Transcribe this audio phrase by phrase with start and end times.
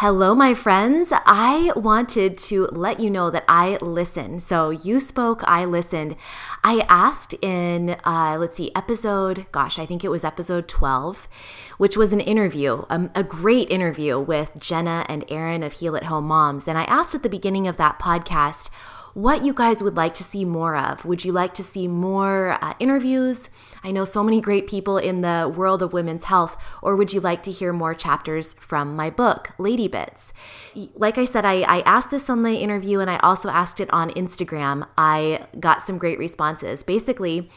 [0.00, 1.10] Hello, my friends.
[1.10, 4.40] I wanted to let you know that I listen.
[4.40, 6.16] So you spoke, I listened.
[6.62, 11.26] I asked in, uh, let's see, episode, gosh, I think it was episode 12,
[11.78, 16.04] which was an interview, um, a great interview with Jenna and Aaron of Heal at
[16.04, 16.68] Home Moms.
[16.68, 18.68] And I asked at the beginning of that podcast,
[19.16, 21.06] what you guys would like to see more of.
[21.06, 23.48] Would you like to see more uh, interviews?
[23.82, 26.54] I know so many great people in the world of women's health.
[26.82, 30.34] Or would you like to hear more chapters from my book, Lady Bits?
[30.94, 33.88] Like I said, I, I asked this on the interview and I also asked it
[33.90, 34.86] on Instagram.
[34.98, 36.82] I got some great responses.
[36.82, 37.48] Basically,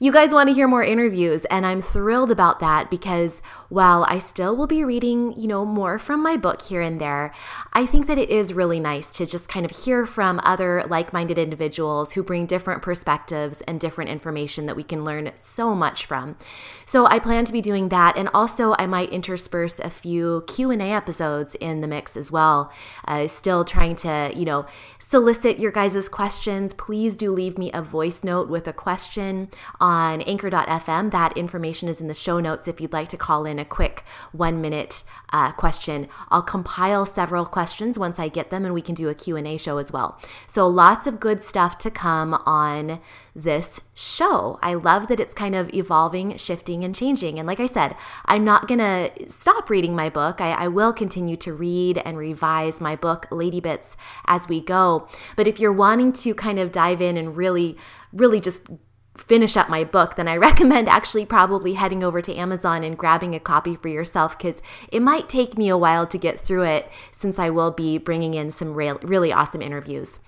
[0.00, 4.18] you guys want to hear more interviews, and I'm thrilled about that because while I
[4.18, 7.32] still will be reading, you know, more from my book here and there,
[7.72, 11.07] I think that it is really nice to just kind of hear from other like
[11.12, 16.06] minded individuals who bring different perspectives and different information that we can learn so much
[16.06, 16.36] from.
[16.84, 20.76] So I plan to be doing that, and also I might intersperse a few Q&A
[20.92, 22.72] episodes in the mix as well.
[23.06, 24.66] Uh, still trying to, you know,
[25.08, 29.48] solicit your guys' questions, please do leave me a voice note with a question
[29.80, 31.10] on anchor.fm.
[31.12, 34.04] That information is in the show notes if you'd like to call in a quick
[34.32, 36.08] one minute uh, question.
[36.28, 39.78] I'll compile several questions once I get them and we can do a Q&A show
[39.78, 40.20] as well.
[40.46, 43.00] So lots of good stuff to come on
[43.34, 44.58] this show.
[44.62, 47.38] I love that it's kind of evolving, shifting, and changing.
[47.38, 50.40] And like I said, I'm not going to stop reading my book.
[50.40, 54.97] I, I, will continue to read and revise my book, Lady Bits, as we go.
[55.36, 57.76] But if you're wanting to kind of dive in and really,
[58.12, 58.68] really just
[59.16, 63.34] finish up my book, then I recommend actually probably heading over to Amazon and grabbing
[63.34, 66.90] a copy for yourself because it might take me a while to get through it
[67.12, 70.20] since I will be bringing in some re- really awesome interviews.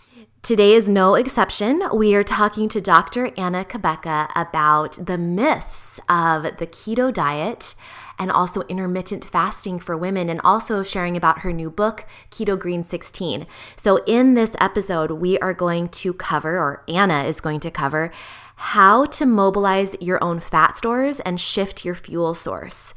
[0.43, 1.83] Today is no exception.
[1.95, 3.31] We are talking to Dr.
[3.37, 7.75] Anna Cabeca about the myths of the keto diet
[8.21, 12.85] and also intermittent fasting for women, and also sharing about her new book, Keto Green
[12.85, 13.47] 16.
[13.75, 18.13] So, in this episode, we are going to cover, or Anna is going to cover,
[18.57, 22.93] how to mobilize your own fat stores and shift your fuel source.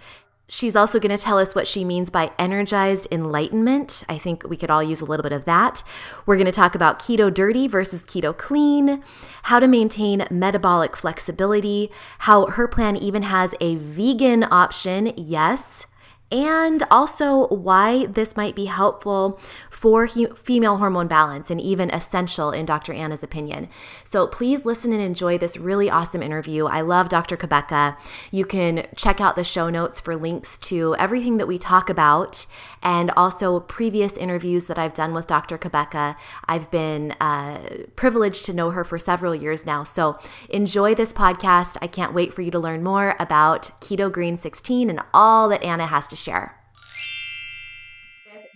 [0.54, 4.04] She's also going to tell us what she means by energized enlightenment.
[4.08, 5.82] I think we could all use a little bit of that.
[6.28, 9.04] We're going to talk about keto dirty versus keto clean,
[9.42, 15.12] how to maintain metabolic flexibility, how her plan even has a vegan option.
[15.18, 15.88] Yes,
[16.34, 19.40] and also why this might be helpful
[19.70, 22.92] for he- female hormone balance and even essential in Dr.
[22.92, 23.70] Anna's opinion.
[24.04, 26.66] So please listen and enjoy this really awesome interview.
[26.66, 27.38] I love Dr.
[27.38, 27.98] Cabeca.
[28.32, 32.48] You can check out the show notes for links to everything that we talk about
[32.82, 35.60] and also previous interviews that I've done with Dr.
[35.60, 36.16] Cabeca.
[36.48, 37.60] I've been uh,
[37.96, 39.84] privileged to know her for several years now.
[39.84, 40.18] So
[40.50, 41.78] enjoy this podcast.
[41.80, 45.62] I can't wait for you to learn more about Keto Green 16 and all that
[45.62, 46.56] Anna has to share.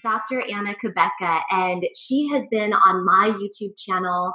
[0.01, 0.41] Dr.
[0.41, 4.33] Anna Cabeca, and she has been on my YouTube channel.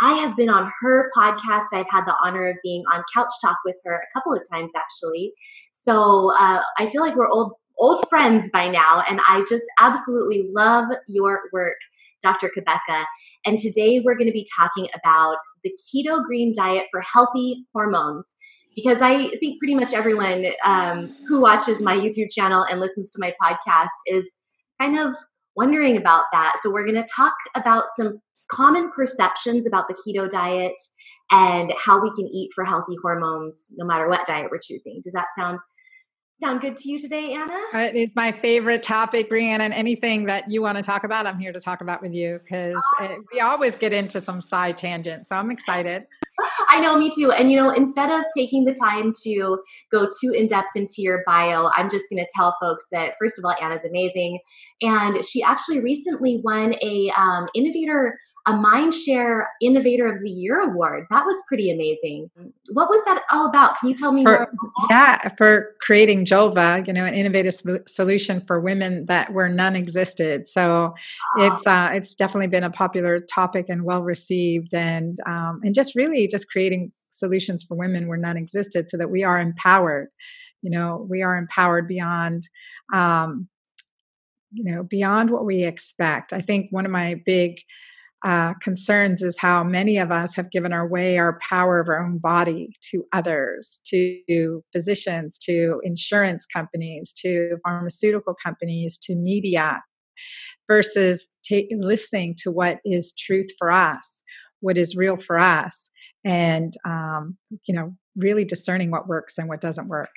[0.00, 1.66] I have been on her podcast.
[1.72, 4.72] I've had the honor of being on Couch Talk with her a couple of times,
[4.76, 5.32] actually.
[5.72, 10.48] So uh, I feel like we're old old friends by now, and I just absolutely
[10.54, 11.76] love your work,
[12.22, 12.50] Dr.
[12.56, 13.04] Cabeca.
[13.44, 18.36] And today we're going to be talking about the keto green diet for healthy hormones
[18.76, 23.18] because I think pretty much everyone um, who watches my YouTube channel and listens to
[23.18, 24.38] my podcast is
[24.80, 25.14] kind of
[25.56, 26.56] wondering about that.
[26.62, 30.74] So, we're going to talk about some common perceptions about the keto diet
[31.32, 35.00] and how we can eat for healthy hormones no matter what diet we're choosing.
[35.02, 35.58] Does that sound
[36.38, 37.54] sound good to you today, Anna?
[37.72, 41.38] Uh, it's my favorite topic, Brianna, and anything that you want to talk about, I'm
[41.38, 43.24] here to talk about with you because oh.
[43.32, 45.30] we always get into some side tangents.
[45.30, 46.06] So I'm excited.
[46.68, 47.32] I know, me too.
[47.32, 49.58] And you know, instead of taking the time to
[49.90, 53.38] go too in depth into your bio, I'm just going to tell folks that first
[53.38, 54.38] of all, Anna's amazing,
[54.82, 61.06] and she actually recently won a um, innovator, a Mindshare Innovator of the Year award.
[61.10, 62.30] That was pretty amazing.
[62.72, 63.78] What was that all about?
[63.78, 64.72] Can you tell me for, more?
[64.88, 67.54] Yeah, for creating Julva, you know, an innovative
[67.88, 70.46] solution for women that where none existed.
[70.48, 70.94] So
[71.38, 71.44] oh.
[71.44, 75.96] it's uh, it's definitely been a popular topic and well received, and um, and just
[75.96, 80.08] really just creating solutions for women where none existed so that we are empowered
[80.62, 82.48] you know we are empowered beyond
[82.92, 83.48] um,
[84.52, 87.60] you know beyond what we expect i think one of my big
[88.24, 92.18] uh, concerns is how many of us have given away our power of our own
[92.18, 99.80] body to others, to physicians, to insurance companies, to pharmaceutical companies, to media,
[100.66, 104.22] versus ta- listening to what is truth for us,
[104.60, 105.90] what is real for us,
[106.24, 107.36] and um,
[107.66, 110.10] you know, really discerning what works and what doesn't work.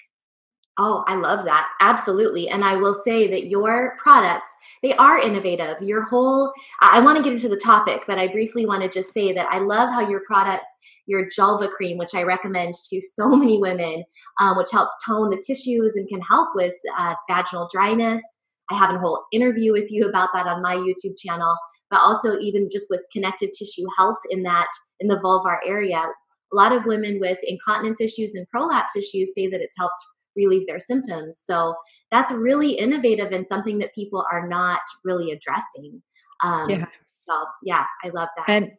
[0.81, 1.67] Oh, I love that.
[1.81, 2.47] Absolutely.
[2.47, 4.49] And I will say that your products,
[4.81, 5.81] they are innovative.
[5.81, 9.13] Your whole, I want to get into the topic, but I briefly want to just
[9.13, 10.71] say that I love how your products,
[11.05, 14.05] your Julva cream, which I recommend to so many women,
[14.39, 18.23] um, which helps tone the tissues and can help with uh, vaginal dryness.
[18.71, 21.57] I have a whole interview with you about that on my YouTube channel,
[21.91, 24.69] but also even just with connective tissue health in that,
[25.01, 26.05] in the vulvar area.
[26.53, 30.01] A lot of women with incontinence issues and prolapse issues say that it's helped
[30.39, 31.41] relieve their symptoms.
[31.43, 31.75] So
[32.11, 36.01] that's really innovative and something that people are not really addressing.
[36.43, 36.85] Um, yeah.
[37.07, 37.33] So
[37.63, 38.49] yeah, I love that.
[38.49, 38.71] And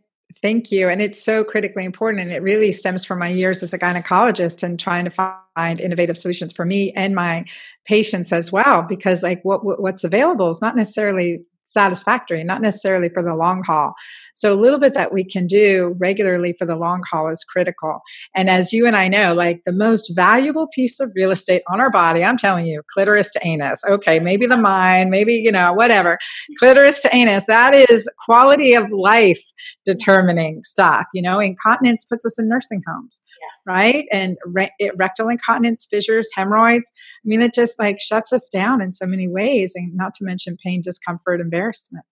[0.42, 0.88] Thank you.
[0.88, 2.22] And it's so critically important.
[2.22, 6.16] And it really stems from my years as a gynecologist and trying to find innovative
[6.16, 7.44] solutions for me and my
[7.84, 8.82] patients as well.
[8.82, 13.94] Because like what, what's available is not necessarily satisfactory, not necessarily for the long haul.
[14.34, 18.00] So a little bit that we can do regularly for the long haul is critical.
[18.34, 21.80] And as you and I know, like the most valuable piece of real estate on
[21.80, 23.80] our body, I'm telling you, clitoris to anus.
[23.88, 26.18] Okay, maybe the mind, maybe, you know, whatever.
[26.58, 29.42] Clitoris to anus, that is quality of life
[29.84, 31.06] determining stuff.
[31.14, 33.62] You know, incontinence puts us in nursing homes, yes.
[33.66, 34.06] right?
[34.12, 36.90] And re- it, rectal incontinence, fissures, hemorrhoids.
[37.24, 40.24] I mean, it just like shuts us down in so many ways, and not to
[40.24, 42.04] mention pain, discomfort, embarrassment.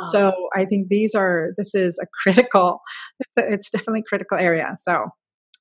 [0.00, 0.08] Oh.
[0.12, 2.80] So I think these are this is a critical.
[3.38, 4.74] It's definitely a critical area.
[4.78, 5.10] So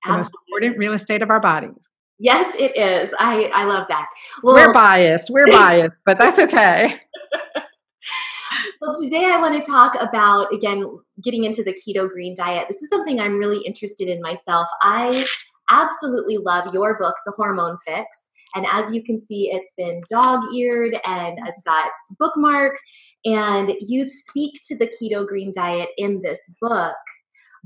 [0.06, 1.90] the most important real estate of our bodies.
[2.20, 3.14] Yes, it is.
[3.20, 4.08] I I love that.
[4.44, 5.30] Well, we're biased.
[5.30, 6.96] We're biased, but that's okay.
[8.86, 10.86] well, today I want to talk about again
[11.22, 12.68] getting into the keto green diet.
[12.70, 14.68] This is something I'm really interested in myself.
[14.82, 15.26] I
[15.70, 18.30] absolutely love your book, The Hormone Fix.
[18.54, 21.90] And as you can see, it's been dog eared and it's got
[22.20, 22.82] bookmarks.
[23.26, 26.96] And you speak to the keto green diet in this book,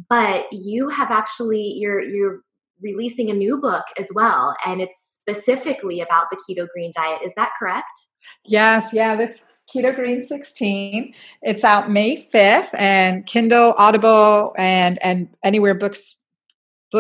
[0.09, 2.41] but you have actually, you're, you're,
[2.81, 7.33] releasing a new book as well and it's specifically about the keto green diet is
[7.35, 8.07] that correct
[8.45, 9.43] yes yeah that's
[9.73, 11.13] Keto Green 16.
[11.43, 16.17] It's out May 5th and Kindle, Audible, and and anywhere books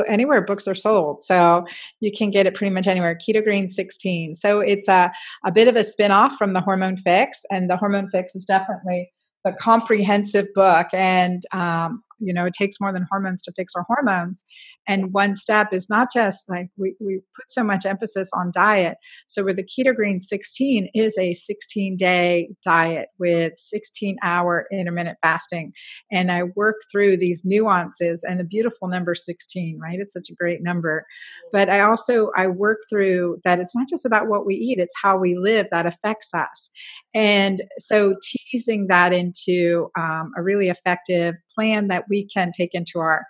[0.07, 1.23] anywhere books are sold.
[1.23, 1.65] So
[1.99, 3.15] you can get it pretty much anywhere.
[3.15, 4.35] Keto Green 16.
[4.35, 5.11] So it's a,
[5.45, 7.43] a bit of a spin-off from the Hormone Fix.
[7.49, 9.11] And the Hormone Fix is definitely
[9.43, 10.87] the comprehensive book.
[10.93, 14.43] And um, you know it takes more than hormones to fix our hormones.
[14.87, 18.97] And one step is not just like we, we put so much emphasis on diet.
[19.27, 25.17] So with the keto green 16 is a 16 day diet with 16 hour intermittent
[25.21, 25.73] fasting.
[26.11, 29.99] And i work through these nuances and the beautiful number 16 right?
[29.99, 31.05] It's such a great number.
[31.51, 34.93] But i also i work through that it's not just about what we eat it's
[35.01, 36.71] how we live that affects us.
[37.13, 42.99] And so teasing that into um, a really effective plan that we can take into
[42.99, 43.25] our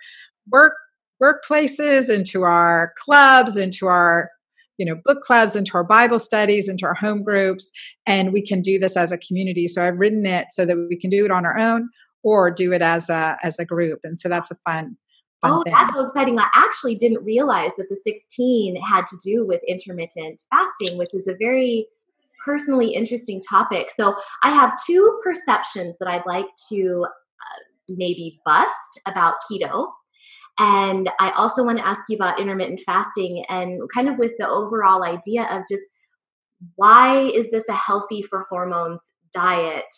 [0.52, 0.74] work
[1.22, 4.30] workplaces, into our clubs, into our
[4.80, 7.70] you know book clubs into our bible studies into our home groups
[8.08, 9.68] and we can do this as a community.
[9.68, 11.90] So i've written it so that we can do it on our own
[12.24, 14.00] or do it as a as a group.
[14.04, 14.98] And so that's a fun,
[15.42, 15.74] fun oh thing.
[15.74, 16.40] that's so exciting.
[16.40, 21.28] I actually didn't realize that the 16 had to do with intermittent fasting which is
[21.28, 21.88] a very
[22.44, 23.92] personally interesting topic.
[23.92, 27.60] So i have two perceptions that i'd like to uh,
[27.96, 29.88] maybe bust about keto.
[30.60, 34.48] And I also want to ask you about intermittent fasting and kind of with the
[34.48, 35.84] overall idea of just
[36.76, 39.94] why is this a healthy for hormones diet?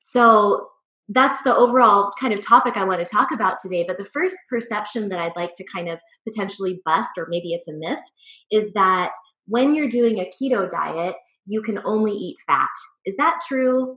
[0.00, 0.68] So
[1.08, 3.84] that's the overall kind of topic I want to talk about today.
[3.86, 7.68] But the first perception that I'd like to kind of potentially bust, or maybe it's
[7.68, 8.02] a myth,
[8.50, 9.12] is that
[9.46, 12.68] when you're doing a keto diet, you can only eat fat.
[13.06, 13.96] Is that true?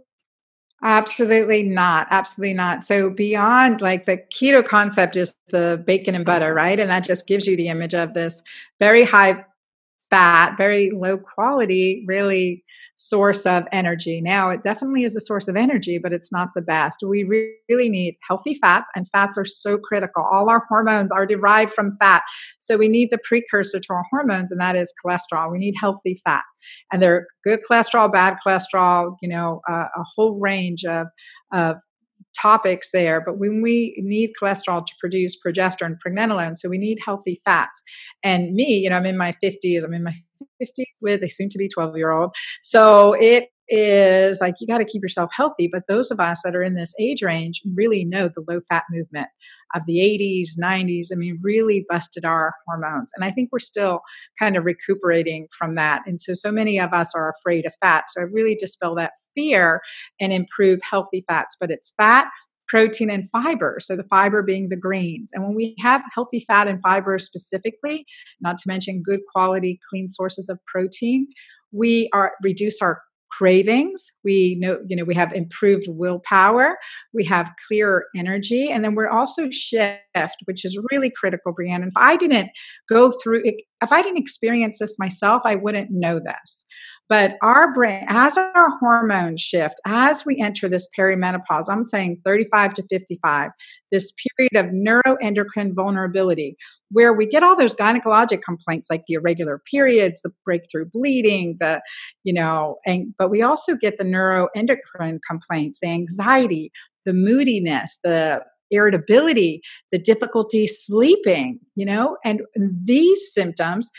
[0.84, 2.08] Absolutely not.
[2.10, 2.84] Absolutely not.
[2.84, 6.80] So beyond like the keto concept is the bacon and butter, right?
[6.80, 8.42] And that just gives you the image of this
[8.80, 9.46] very high
[10.12, 12.64] fat, very low quality, really
[12.98, 14.22] source of energy.
[14.22, 17.00] Now, it definitely is a source of energy, but it's not the best.
[17.04, 20.24] We re- really need healthy fats, and fats are so critical.
[20.32, 22.22] All our hormones are derived from fat.
[22.60, 25.52] So we need the precursor to our hormones, and that is cholesterol.
[25.52, 26.44] We need healthy fat.
[26.92, 31.08] And there are good cholesterol, bad cholesterol, you know, uh, a whole range of,
[31.54, 31.78] of
[32.40, 37.42] topics there, but when we need cholesterol to produce progesterone, pregnenolone, so we need healthy
[37.46, 37.82] fats.
[38.24, 40.16] And me, you know, I'm in my 50s, I'm in my
[40.62, 42.36] 50s with a soon to be 12 year old.
[42.64, 45.70] So it is like you got to keep yourself healthy.
[45.72, 48.84] But those of us that are in this age range really know the low fat
[48.92, 49.30] movement
[49.74, 51.08] of the 80s, 90s.
[51.12, 53.12] I mean, really busted our hormones.
[53.16, 54.02] And I think we're still
[54.38, 56.02] kind of recuperating from that.
[56.06, 58.06] And so, so many of us are afraid of fat.
[58.10, 59.82] So I really dispel that fear
[60.20, 61.56] and improve healthy fats.
[61.58, 62.28] But it's fat,
[62.68, 63.78] protein and fiber.
[63.80, 65.30] So the fiber being the greens.
[65.34, 68.06] And when we have healthy fat and fiber specifically,
[68.42, 71.28] not to mention good quality, clean sources of protein,
[71.72, 74.12] we are reduce our cravings.
[74.24, 76.78] We know you know we have improved willpower.
[77.14, 78.70] We have clearer energy.
[78.70, 82.50] And then we're also shift which is really critical brianne if i didn't
[82.90, 83.44] go through
[83.82, 86.66] if i didn't experience this myself i wouldn't know this.
[87.12, 92.74] But our brain, as our hormones shift, as we enter this perimenopause, I'm saying 35
[92.76, 93.52] to 55,
[93.92, 96.56] this period of neuroendocrine vulnerability,
[96.90, 101.82] where we get all those gynecologic complaints like the irregular periods, the breakthrough bleeding, the,
[102.24, 106.72] you know, and, but we also get the neuroendocrine complaints, the anxiety,
[107.04, 108.42] the moodiness, the
[108.72, 109.62] irritability,
[109.92, 113.92] the difficulty sleeping, you know, and these symptoms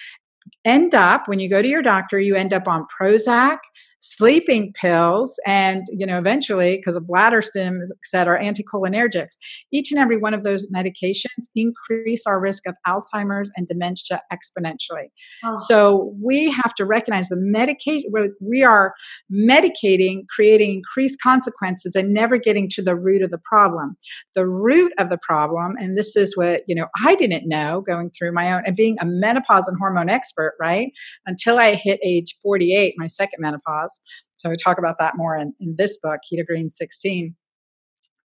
[0.65, 3.59] end up when you go to your doctor you end up on prozac
[4.05, 9.37] sleeping pills and you know eventually because of bladder stims et cetera anticholinergics.
[9.73, 15.07] Each and every one of those medications increase our risk of alzheimer's and dementia exponentially.
[15.45, 15.57] Oh.
[15.57, 18.93] so we have to recognize the medication we are
[19.33, 23.97] medicating creating increased consequences and never getting to the root of the problem.
[24.35, 28.11] The root of the problem and this is what you know i didn't know going
[28.11, 30.91] through my own and being a menopause and hormone expert right?
[31.25, 33.92] Until i hit age 48 my second menopause
[34.37, 37.35] so I talk about that more in, in this book, Keto Green 16.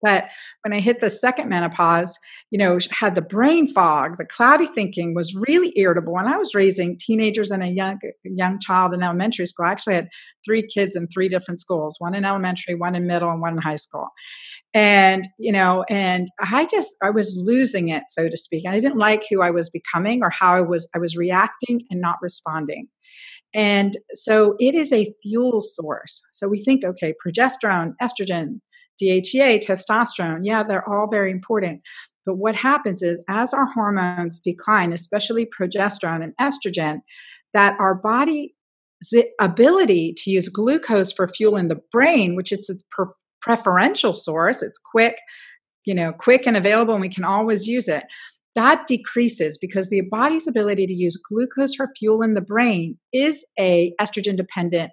[0.01, 0.29] But
[0.63, 2.19] when I hit the second menopause,
[2.51, 6.13] you know, had the brain fog, the cloudy thinking was really irritable.
[6.13, 9.95] When I was raising teenagers and a young young child in elementary school, I actually
[9.95, 10.10] had
[10.45, 13.62] three kids in three different schools, one in elementary, one in middle, and one in
[13.62, 14.10] high school.
[14.75, 18.65] And, you know, and I just I was losing it, so to speak.
[18.65, 21.81] And I didn't like who I was becoming or how I was I was reacting
[21.89, 22.89] and not responding.
[23.55, 26.21] And so it is a fuel source.
[26.33, 28.59] So we think, okay, progesterone, estrogen,
[29.01, 31.81] DHEA, testosterone, yeah, they're all very important.
[32.25, 37.00] But what happens is as our hormones decline, especially progesterone and estrogen,
[37.53, 38.51] that our body's
[39.39, 42.83] ability to use glucose for fuel in the brain, which is its
[43.41, 45.17] preferential source, it's quick,
[45.85, 48.03] you know, quick and available, and we can always use it
[48.55, 53.45] that decreases because the body's ability to use glucose for fuel in the brain is
[53.59, 54.91] a estrogen dependent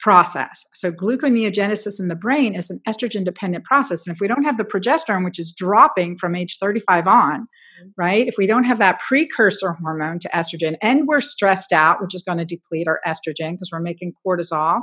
[0.00, 0.64] process.
[0.72, 4.06] So gluconeogenesis in the brain is an estrogen dependent process.
[4.06, 7.88] And if we don't have the progesterone, which is dropping from age 35 on, mm-hmm.
[7.98, 8.26] right?
[8.26, 12.22] If we don't have that precursor hormone to estrogen and we're stressed out, which is
[12.22, 14.80] going to deplete our estrogen because we're making cortisol,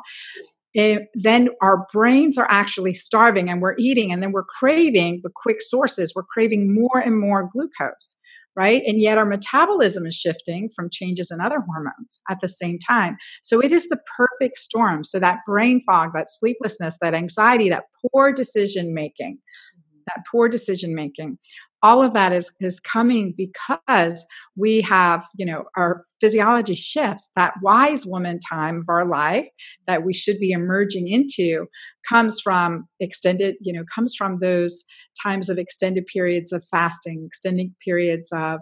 [0.74, 5.32] it, then our brains are actually starving and we're eating and then we're craving the
[5.34, 6.14] quick sources.
[6.16, 8.18] We're craving more and more glucose,
[8.56, 8.84] right?
[8.86, 13.18] And yet our metabolism is shifting from changes in other hormones at the same time.
[13.44, 15.04] So it is the perfect storm.
[15.04, 20.00] So that brain fog, that sleeplessness, that anxiety, that poor decision making, mm-hmm.
[20.08, 21.38] that poor decision making
[21.84, 27.54] all of that is is coming because we have you know our physiology shifts that
[27.62, 29.48] wise woman time of our life
[29.88, 31.68] that we should be emerging into
[32.08, 34.84] comes from extended you know comes from those
[35.22, 38.60] times of extended periods of fasting extended periods of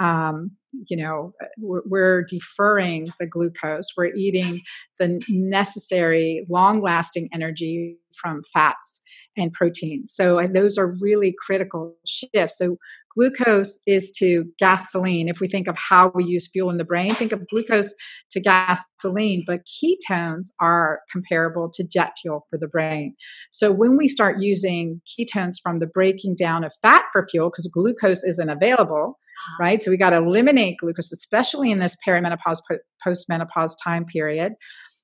[0.00, 0.50] um,
[0.88, 3.88] you know we're, we're deferring the glucose.
[3.96, 4.60] We're eating
[4.98, 9.00] the necessary long lasting energy from fats
[9.36, 10.12] and proteins.
[10.14, 12.58] So those are really critical shifts.
[12.58, 12.76] So
[13.14, 17.14] glucose is to gasoline if we think of how we use fuel in the brain
[17.14, 17.94] think of glucose
[18.30, 23.14] to gasoline but ketones are comparable to jet fuel for the brain
[23.52, 27.68] so when we start using ketones from the breaking down of fat for fuel because
[27.72, 29.18] glucose isn't available
[29.60, 29.82] right?
[29.82, 32.58] So we got to eliminate glucose, especially in this perimenopause,
[33.06, 34.54] postmenopause time period.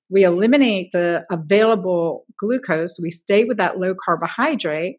[0.09, 2.99] We eliminate the available glucose.
[3.01, 4.97] We stay with that low carbohydrate,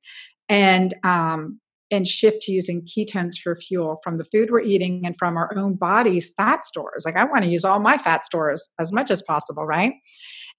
[0.47, 1.59] and um,
[1.91, 5.51] and shift to using ketones for fuel from the food we're eating and from our
[5.57, 7.03] own body's fat stores.
[7.05, 9.93] Like I want to use all my fat stores as much as possible, right?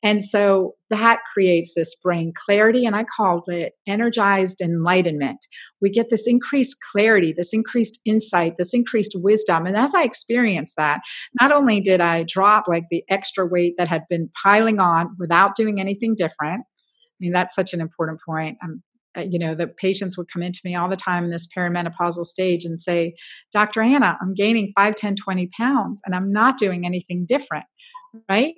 [0.05, 5.39] And so that creates this brain clarity, and I called it energized enlightenment.
[5.81, 9.65] We get this increased clarity, this increased insight, this increased wisdom.
[9.65, 11.03] And as I experienced that,
[11.41, 15.55] not only did I drop like the extra weight that had been piling on without
[15.55, 18.59] doing anything different, I mean, that's such an important point.
[18.63, 18.75] Uh,
[19.17, 22.65] you know, the patients would come into me all the time in this perimenopausal stage
[22.65, 23.15] and say,
[23.53, 23.83] Dr.
[23.83, 27.65] Anna, I'm gaining 5, 10, 20 pounds and I'm not doing anything different.
[28.29, 28.55] Right.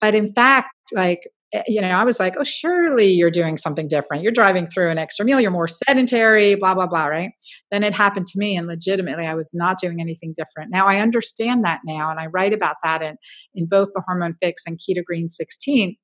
[0.00, 1.20] But in fact, like
[1.52, 4.22] eh, you know, I was like, oh, surely you're doing something different.
[4.22, 5.40] You're driving through an extra meal.
[5.40, 7.32] You're more sedentary, blah, blah, blah, right?
[7.70, 10.70] Then it happened to me, and legitimately, I was not doing anything different.
[10.70, 13.16] Now I understand that now, and I write about that in,
[13.54, 15.96] in both the Hormone Fix and Keto Green 16.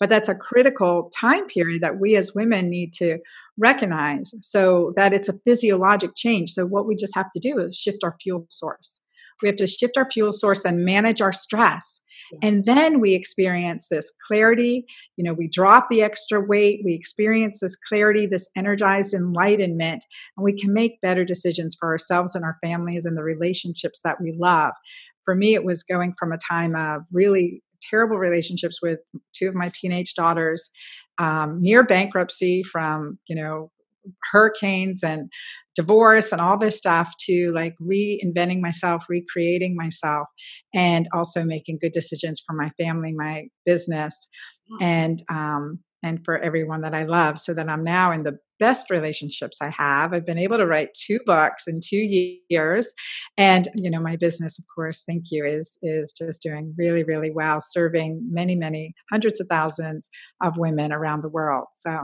[0.00, 3.18] But that's a critical time period that we as women need to
[3.58, 6.50] recognize so that it's a physiologic change.
[6.50, 9.02] So, what we just have to do is shift our fuel source.
[9.42, 12.02] We have to shift our fuel source and manage our stress.
[12.42, 14.84] And then we experience this clarity.
[15.16, 20.04] You know, we drop the extra weight, we experience this clarity, this energized enlightenment,
[20.36, 24.20] and we can make better decisions for ourselves and our families and the relationships that
[24.20, 24.72] we love.
[25.24, 28.98] For me, it was going from a time of really terrible relationships with
[29.32, 30.70] two of my teenage daughters,
[31.18, 33.70] um, near bankruptcy from, you know,
[34.32, 35.30] hurricanes and
[35.74, 40.26] divorce and all this stuff to like reinventing myself, recreating myself,
[40.74, 44.28] and also making good decisions for my family, my business,
[44.80, 47.38] and um, and for everyone that I love.
[47.38, 50.12] So that I'm now in the best relationships I have.
[50.12, 52.92] I've been able to write two books in two years,
[53.36, 57.30] and you know my business, of course, thank you, is is just doing really really
[57.30, 60.08] well, serving many many hundreds of thousands
[60.42, 61.66] of women around the world.
[61.74, 62.00] So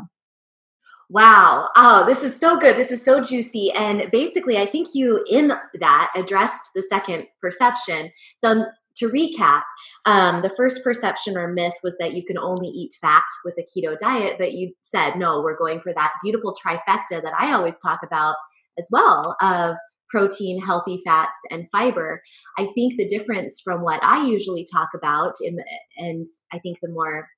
[1.08, 1.68] Wow.
[1.76, 2.76] Oh, this is so good.
[2.76, 3.70] This is so juicy.
[3.72, 8.10] And basically, I think you, in that, addressed the second perception.
[8.38, 8.64] So, um,
[8.98, 9.62] to recap,
[10.06, 13.62] um, the first perception or myth was that you can only eat fat with a
[13.62, 17.78] keto diet, but you said, no, we're going for that beautiful trifecta that I always
[17.78, 18.36] talk about
[18.78, 19.76] as well of
[20.08, 22.22] protein, healthy fats, and fiber.
[22.58, 25.64] I think the difference from what I usually talk about in the,
[25.98, 27.28] and I think the more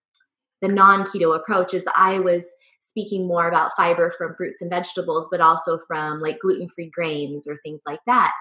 [0.60, 2.44] the non-keto approach is I was
[2.80, 7.56] speaking more about fiber from fruits and vegetables, but also from like gluten-free grains or
[7.62, 8.32] things like that.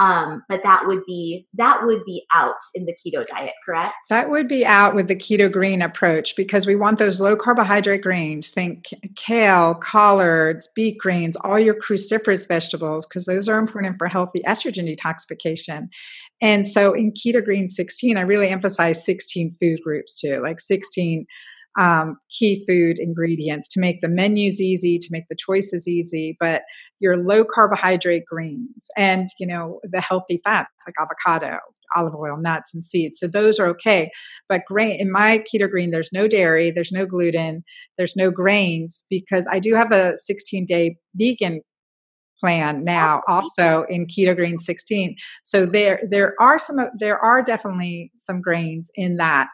[0.00, 3.94] Um, but that would be that would be out in the keto diet, correct?
[4.08, 8.02] That would be out with the keto green approach because we want those low carbohydrate
[8.02, 8.50] grains.
[8.50, 8.86] Think
[9.16, 14.92] kale, collards, beet greens, all your cruciferous vegetables, because those are important for healthy estrogen
[14.92, 15.88] detoxification.
[16.40, 21.26] And so in keto green 16, I really emphasize 16 food groups too, like 16
[21.78, 26.62] um, key food ingredients to make the menus easy, to make the choices easy, but
[26.98, 31.58] your low carbohydrate greens and, you know, the healthy fats like avocado,
[31.96, 33.18] olive oil, nuts, and seeds.
[33.18, 34.10] So those are okay.
[34.48, 37.62] But grain in my keto green, there's no dairy, there's no gluten,
[37.96, 41.60] there's no grains because I do have a 16 day vegan
[42.38, 48.10] plan now also in keto green 16 so there there are some there are definitely
[48.16, 49.50] some grains in that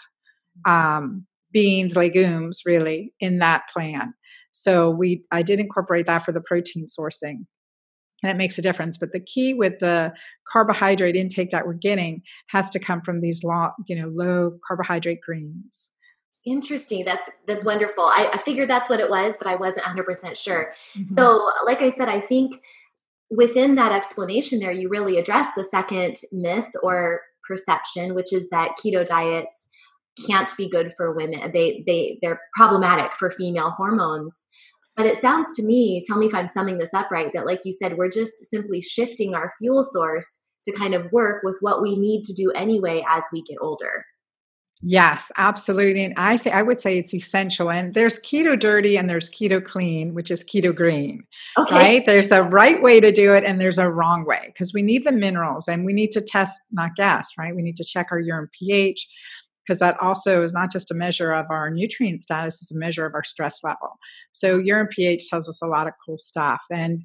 [0.68, 1.26] um
[1.56, 4.12] beans, legumes, really, in that plan.
[4.52, 7.46] So we, I did incorporate that for the protein sourcing,
[8.22, 8.98] and it makes a difference.
[8.98, 10.12] But the key with the
[10.52, 15.22] carbohydrate intake that we're getting has to come from these low, you know, low carbohydrate
[15.22, 15.92] greens.
[16.44, 17.06] Interesting.
[17.06, 18.04] That's that's wonderful.
[18.04, 20.74] I, I figured that's what it was, but I wasn't 100 percent sure.
[20.94, 21.14] Mm-hmm.
[21.14, 22.52] So, like I said, I think
[23.30, 28.72] within that explanation there, you really address the second myth or perception, which is that
[28.78, 29.70] keto diets
[30.26, 31.52] can't be good for women.
[31.52, 34.46] They they they're problematic for female hormones.
[34.96, 37.60] But it sounds to me, tell me if I'm summing this up right, that like
[37.64, 41.82] you said, we're just simply shifting our fuel source to kind of work with what
[41.82, 44.04] we need to do anyway as we get older.
[44.82, 46.04] Yes, absolutely.
[46.04, 47.70] And I th- I would say it's essential.
[47.70, 51.24] And there's keto dirty and there's keto clean, which is keto green.
[51.56, 51.74] Okay.
[51.74, 52.06] Right?
[52.06, 55.04] There's a right way to do it and there's a wrong way because we need
[55.04, 57.56] the minerals and we need to test, not gas, right?
[57.56, 59.08] We need to check our urine pH
[59.66, 63.04] because that also is not just a measure of our nutrient status, it's a measure
[63.04, 63.98] of our stress level.
[64.32, 66.60] So urine pH tells us a lot of cool stuff.
[66.70, 67.02] And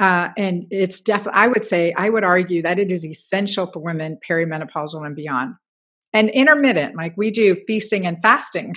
[0.00, 3.80] uh, and it's definitely, I would say, I would argue that it is essential for
[3.80, 5.54] women perimenopausal and beyond.
[6.14, 8.74] And intermittent, like we do feasting and fasting.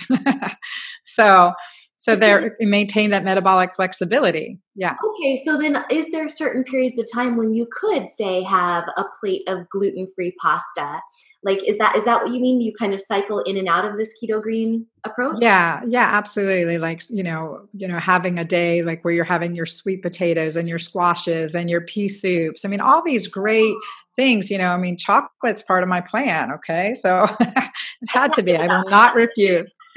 [1.04, 1.52] so
[1.96, 4.58] so they maintain that metabolic flexibility.
[4.74, 4.96] Yeah.
[5.04, 9.04] Okay so then is there certain periods of time when you could say have a
[9.20, 11.00] plate of gluten-free pasta?
[11.44, 12.60] Like is that is that what you mean?
[12.60, 15.38] You kind of cycle in and out of this keto green approach?
[15.40, 16.78] Yeah yeah absolutely.
[16.78, 20.56] Like you know you know having a day like where you're having your sweet potatoes
[20.56, 22.64] and your squashes and your pea soups.
[22.64, 23.74] I mean all these great
[24.16, 26.94] things you know i mean chocolate's part of my plan okay?
[26.94, 27.70] So it
[28.08, 28.56] had to be.
[28.56, 29.72] I will not refuse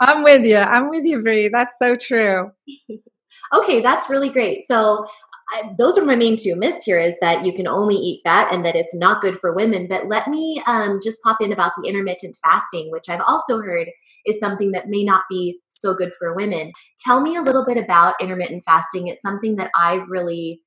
[0.00, 0.58] I'm with you.
[0.58, 1.48] I'm with you, Brie.
[1.48, 2.50] That's so true.
[3.54, 4.62] okay, that's really great.
[4.66, 5.06] So
[5.52, 8.52] I, those are my main two myths here is that you can only eat fat
[8.52, 9.86] and that it's not good for women.
[9.88, 13.88] But let me um, just pop in about the intermittent fasting, which I've also heard
[14.26, 16.72] is something that may not be so good for women.
[17.04, 19.06] Tell me a little bit about intermittent fasting.
[19.06, 20.62] It's something that I've really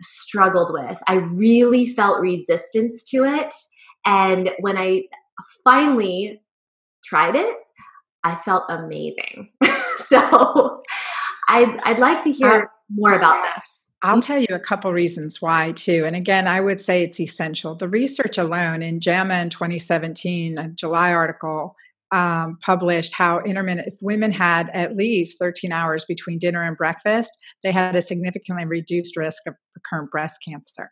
[0.00, 0.98] struggled with.
[1.06, 3.54] I really felt resistance to it.
[4.06, 5.04] And when I
[5.62, 6.40] finally
[7.04, 7.54] tried it,
[8.24, 9.50] I felt amazing.
[9.96, 10.82] so
[11.48, 13.86] I'd, I'd like to hear uh, more about this.
[14.02, 16.04] I'll tell you a couple reasons why too.
[16.04, 17.74] And again, I would say it's essential.
[17.74, 21.74] The research alone in JAMA in 2017, a July article
[22.12, 27.32] um, published how intermittent if women had at least 13 hours between dinner and breakfast,
[27.62, 30.90] they had a significantly reduced risk of recurrent breast cancer.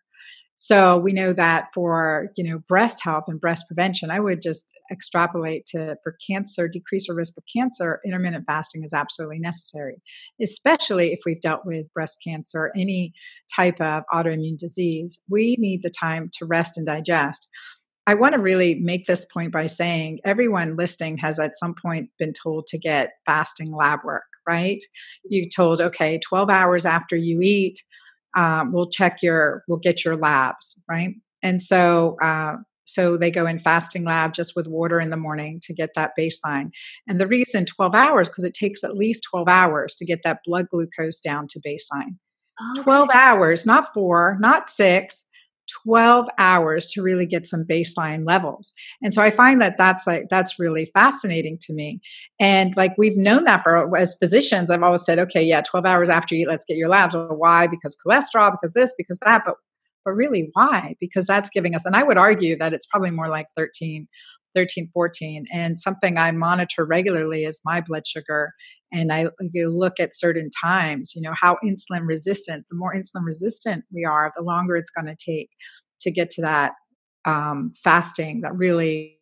[0.65, 4.71] So we know that for you know breast health and breast prevention, I would just
[4.93, 10.01] extrapolate to for cancer, decrease the risk of cancer, intermittent fasting is absolutely necessary,
[10.41, 13.13] especially if we've dealt with breast cancer, any
[13.53, 15.21] type of autoimmune disease.
[15.29, 17.49] We need the time to rest and digest.
[18.07, 22.09] I want to really make this point by saying everyone listening has at some point
[22.21, 24.79] been told to get fasting lab work, right?
[25.25, 27.81] You told, okay, 12 hours after you eat,
[28.37, 31.15] um, we'll check your, we'll get your labs, right?
[31.43, 35.61] And so, uh, so they go in fasting lab just with water in the morning
[35.65, 36.71] to get that baseline.
[37.07, 40.41] And the reason 12 hours, because it takes at least 12 hours to get that
[40.45, 42.17] blood glucose down to baseline.
[42.77, 42.83] Okay.
[42.83, 45.25] 12 hours, not four, not six,
[45.85, 48.73] 12 hours to really get some baseline levels.
[49.03, 52.01] And so I find that that's like that's really fascinating to me.
[52.41, 56.11] And like we've known that for as physicians, I've always said, okay, yeah, 12 hours
[56.11, 57.15] after you let's get your labs.
[57.15, 57.67] Well, why?
[57.67, 59.43] Because cholesterol, because this, because that.
[59.45, 59.57] But
[60.05, 60.97] but really why?
[60.99, 64.09] Because that's giving us, and I would argue that it's probably more like 13
[64.55, 65.47] 13, 14.
[65.53, 68.53] And something I monitor regularly is my blood sugar.
[68.93, 73.85] And I look at certain times, you know, how insulin resistant, the more insulin resistant
[73.93, 75.51] we are, the longer it's going to take
[76.01, 76.73] to get to that
[77.25, 79.19] um, fasting, that really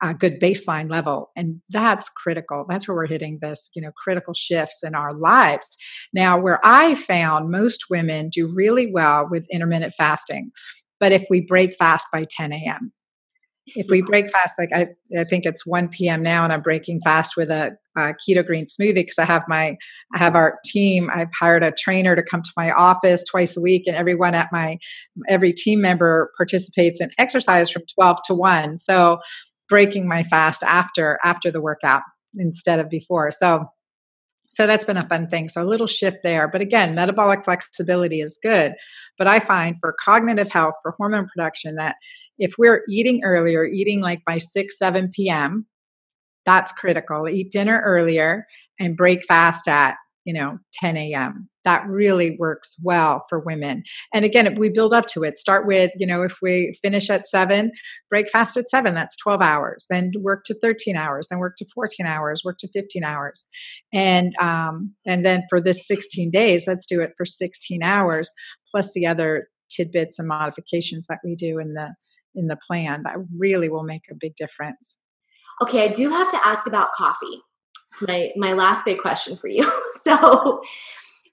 [0.00, 4.34] uh, good baseline level and that's critical that's where we're hitting this you know critical
[4.34, 5.76] shifts in our lives
[6.12, 10.50] now where i found most women do really well with intermittent fasting
[11.00, 12.92] but if we break fast by 10 a.m
[13.76, 16.22] if we break fast, like I, I think it's 1 p.m.
[16.22, 19.76] now, and I'm breaking fast with a, a keto green smoothie because I have my,
[20.14, 21.10] I have our team.
[21.12, 24.48] I've hired a trainer to come to my office twice a week, and everyone at
[24.52, 24.78] my,
[25.28, 28.78] every team member participates in exercise from 12 to 1.
[28.78, 29.18] So
[29.68, 32.02] breaking my fast after after the workout
[32.34, 33.30] instead of before.
[33.32, 33.66] So
[34.48, 35.48] so that's been a fun thing.
[35.48, 36.48] So a little shift there.
[36.48, 38.74] But again, metabolic flexibility is good.
[39.16, 41.96] But I find for cognitive health, for hormone production, that
[42.38, 45.66] if we're eating earlier, eating like by 6, 7 p.m.,
[46.46, 47.28] that's critical.
[47.28, 48.46] Eat dinner earlier
[48.80, 53.82] and break fast at, you know, 10 a.m that really works well for women.
[54.14, 55.36] And again, we build up to it.
[55.36, 57.72] Start with, you know, if we finish at seven,
[58.08, 59.84] break fast at seven, that's 12 hours.
[59.90, 63.46] Then work to 13 hours, then work to 14 hours, work to 15 hours.
[63.92, 68.30] And um, and then for this 16 days, let's do it for 16 hours,
[68.70, 71.88] plus the other tidbits and modifications that we do in the
[72.34, 74.96] in the plan that really will make a big difference.
[75.62, 77.42] Okay, I do have to ask about coffee.
[77.92, 79.70] It's my my last big question for you.
[80.02, 80.62] so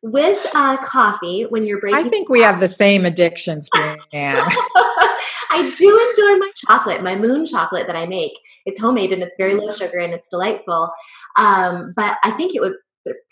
[0.05, 2.05] with uh, coffee when you're breaking.
[2.05, 3.97] I think we have the same addictions, Brianne.
[4.13, 8.33] I do enjoy my chocolate, my moon chocolate that I make.
[8.67, 10.91] It's homemade and it's very low sugar and it's delightful.
[11.37, 12.73] Um, but I think it would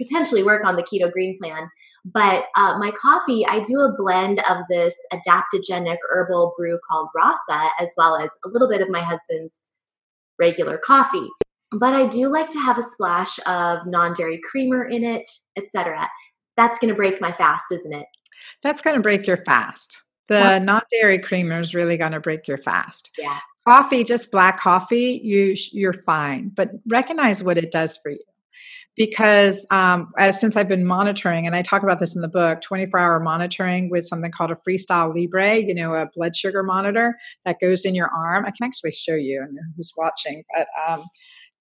[0.01, 1.69] potentially work on the keto green plan.
[2.05, 7.69] But uh, my coffee, I do a blend of this adaptogenic herbal brew called Rasa,
[7.79, 9.63] as well as a little bit of my husband's
[10.39, 11.27] regular coffee.
[11.71, 16.07] But I do like to have a splash of non-dairy creamer in it, etc
[16.55, 18.05] that's going to break my fast, isn't it?
[18.61, 20.01] That's going to break your fast.
[20.29, 23.11] The non dairy creamer is really going to break your fast.
[23.17, 23.39] Yeah.
[23.67, 28.19] Coffee, just black coffee, you you're fine, but recognize what it does for you.
[28.95, 32.61] Because um, as since I've been monitoring, and I talk about this in the book,
[32.61, 37.17] 24 hour monitoring with something called a Freestyle Libre, you know, a blood sugar monitor
[37.45, 38.45] that goes in your arm.
[38.45, 41.03] I can actually show you and who's watching, but um,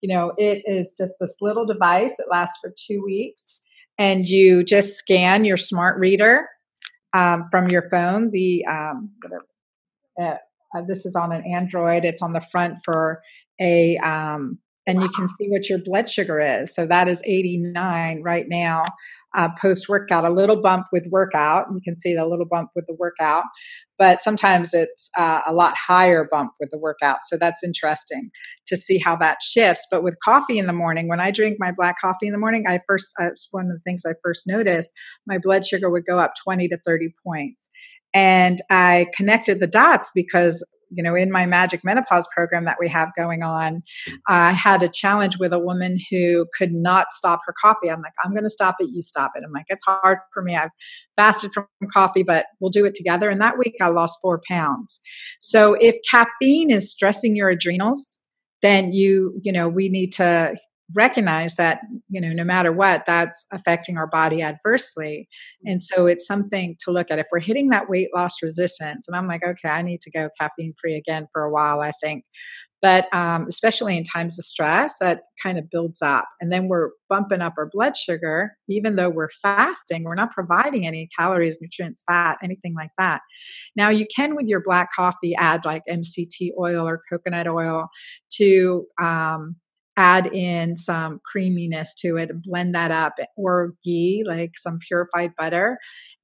[0.02, 2.18] you know, it is just this little device.
[2.18, 3.64] It lasts for two weeks
[3.98, 6.48] and you just scan your smart reader
[7.14, 8.30] um, from your phone.
[8.30, 9.10] The um,
[10.20, 10.36] uh,
[10.74, 12.04] uh, this is on an Android.
[12.04, 13.22] It's on the front for
[13.60, 16.74] a, um, and you can see what your blood sugar is.
[16.74, 18.84] So that is 89 right now
[19.34, 21.66] uh, post workout, a little bump with workout.
[21.72, 23.44] You can see the little bump with the workout,
[23.98, 27.20] but sometimes it's uh, a lot higher bump with the workout.
[27.24, 28.30] So that's interesting
[28.66, 29.86] to see how that shifts.
[29.90, 32.64] But with coffee in the morning, when I drink my black coffee in the morning,
[32.66, 34.90] I first, that's one of the things I first noticed,
[35.26, 37.68] my blood sugar would go up 20 to 30 points.
[38.14, 42.88] And I connected the dots because you know, in my magic menopause program that we
[42.88, 43.82] have going on,
[44.28, 47.90] I had a challenge with a woman who could not stop her coffee.
[47.90, 49.42] I'm like, I'm going to stop it, you stop it.
[49.44, 50.56] I'm like, it's hard for me.
[50.56, 50.70] I've
[51.16, 53.30] fasted from coffee, but we'll do it together.
[53.30, 55.00] And that week I lost four pounds.
[55.40, 58.18] So if caffeine is stressing your adrenals,
[58.62, 60.56] then you you know we need to
[60.94, 65.28] recognize that you know no matter what that's affecting our body adversely.
[65.64, 67.18] And so it's something to look at.
[67.18, 70.28] If we're hitting that weight loss resistance and i'm like okay i need to go
[70.40, 72.24] caffeine free again for a while i think.
[72.80, 76.24] But um, especially in times of stress that kind of builds up.
[76.40, 80.84] And then we're bumping up our blood sugar even though we're fasting we're not providing
[80.86, 83.20] any calories nutrients fat anything like that.
[83.76, 87.88] Now you can with your black coffee add like mct oil or coconut oil
[88.38, 89.56] to um,
[89.96, 95.78] add in some creaminess to it blend that up or ghee like some purified butter.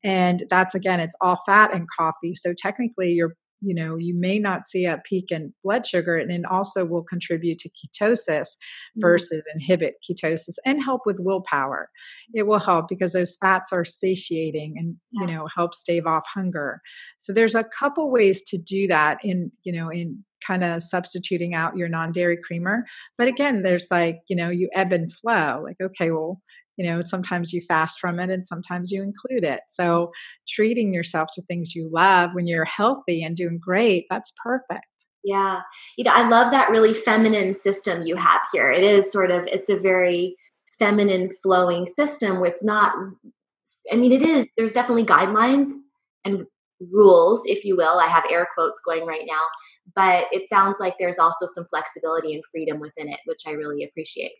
[0.04, 2.34] And that's again it's all fat in coffee.
[2.34, 6.30] So technically you're you know you may not see a peak in blood sugar and
[6.30, 9.00] it also will contribute to ketosis mm-hmm.
[9.00, 9.58] versus mm-hmm.
[9.58, 11.90] inhibit ketosis and help with willpower
[12.34, 15.20] it will help because those fats are satiating and yeah.
[15.20, 16.80] you know help stave off hunger
[17.18, 21.54] so there's a couple ways to do that in you know in kind of substituting
[21.54, 22.84] out your non-dairy creamer
[23.16, 26.40] but again there's like you know you ebb and flow like okay well
[26.78, 29.60] you know sometimes you fast from it and sometimes you include it.
[29.68, 30.12] So
[30.48, 34.86] treating yourself to things you love when you're healthy and doing great that's perfect.
[35.24, 35.60] Yeah.
[35.96, 38.70] You know i love that really feminine system you have here.
[38.70, 40.36] It is sort of it's a very
[40.78, 42.92] feminine flowing system where it's not
[43.92, 45.70] i mean it is there's definitely guidelines
[46.24, 46.46] and
[46.92, 47.98] rules if you will.
[47.98, 49.42] I have air quotes going right now
[49.96, 53.82] but it sounds like there's also some flexibility and freedom within it which i really
[53.82, 54.32] appreciate.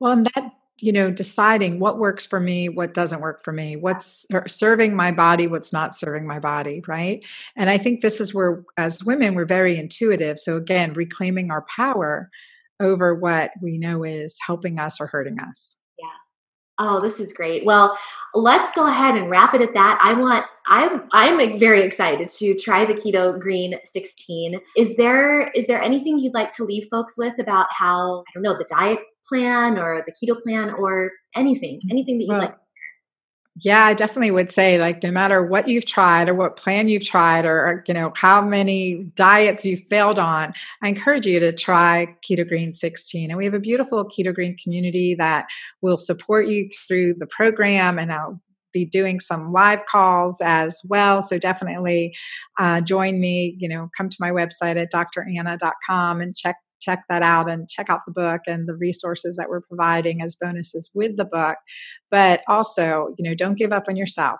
[0.00, 3.76] Well and that you know deciding what works for me what doesn't work for me
[3.76, 7.24] what's serving my body what's not serving my body right
[7.56, 11.62] and i think this is where as women we're very intuitive so again reclaiming our
[11.62, 12.30] power
[12.80, 16.06] over what we know is helping us or hurting us Yeah.
[16.80, 17.64] Oh, this is great.
[17.64, 17.98] Well,
[18.34, 19.98] let's go ahead and wrap it at that.
[20.00, 24.60] I want I'm I'm very excited to try the Keto Green 16.
[24.76, 28.44] Is there is there anything you'd like to leave folks with about how I don't
[28.44, 32.56] know the diet plan or the keto plan or anything anything that you'd well, like
[33.60, 37.04] yeah, I definitely would say like no matter what you've tried or what plan you've
[37.04, 42.14] tried or you know how many diets you've failed on, I encourage you to try
[42.28, 43.30] Keto Green 16.
[43.30, 45.46] And we have a beautiful Keto Green community that
[45.82, 48.40] will support you through the program and I'll
[48.72, 51.22] be doing some live calls as well.
[51.22, 52.14] So definitely
[52.58, 57.22] uh, join me, you know, come to my website at dranna.com and check check that
[57.22, 61.16] out and check out the book and the resources that we're providing as bonuses with
[61.16, 61.56] the book.
[62.10, 64.38] But also, you know, don't give up on yourself.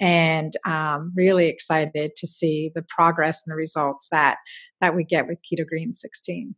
[0.00, 4.36] And um, really excited to see the progress and the results that
[4.80, 6.54] that we get with Keto Green 16.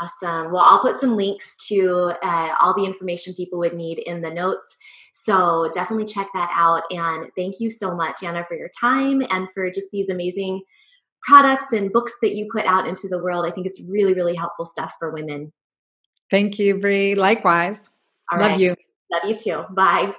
[0.00, 0.52] Awesome.
[0.52, 4.30] Well, I'll put some links to uh, all the information people would need in the
[4.30, 4.76] notes.
[5.12, 6.82] So definitely check that out.
[6.90, 10.62] And thank you so much, Anna, for your time and for just these amazing
[11.22, 13.46] products and books that you put out into the world.
[13.46, 15.52] I think it's really, really helpful stuff for women.
[16.30, 17.14] Thank you, Brie.
[17.14, 17.90] Likewise.
[18.30, 18.60] All Love right.
[18.60, 18.76] you.
[19.10, 19.64] Love you too.
[19.74, 20.14] Bye.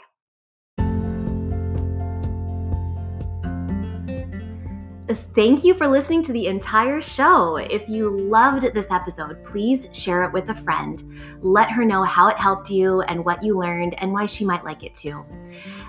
[5.10, 7.56] Thank you for listening to the entire show.
[7.56, 11.04] If you loved this episode, please share it with a friend.
[11.42, 14.64] Let her know how it helped you and what you learned and why she might
[14.64, 15.26] like it too.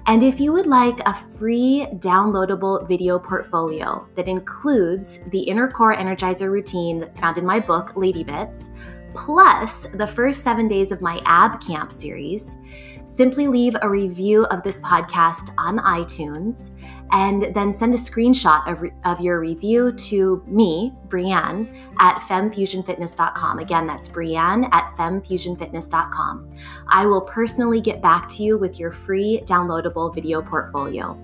[0.07, 5.95] And if you would like a free downloadable video portfolio that includes the Inner Core
[5.95, 8.71] Energizer routine that's found in my book, Lady Bits,
[9.15, 12.57] plus the first seven days of my ab camp series,
[13.05, 16.71] simply leave a review of this podcast on iTunes
[17.13, 23.59] and then send a screenshot of, re- of your review to me, Brianne, at femfusionfitness.com.
[23.59, 26.51] Again, that's Brianne at femfusionfitness.com.
[26.89, 31.19] I will personally get back to you with your free downloadable video portfolio.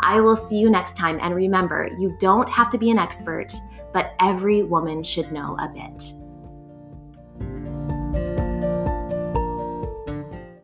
[0.00, 1.18] I will see you next time.
[1.20, 3.52] And remember, you don't have to be an expert,
[3.92, 6.14] but every woman should know a bit.